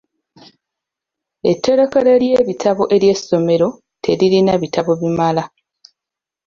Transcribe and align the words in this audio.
Etterekero 1.51 2.11
ly'ebitabo 2.21 2.83
ery'essomero 2.95 3.67
teririna 4.03 4.53
bitabo 4.61 4.91
bimala. 5.01 5.43